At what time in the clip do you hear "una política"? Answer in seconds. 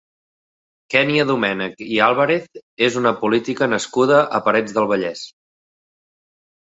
3.03-3.69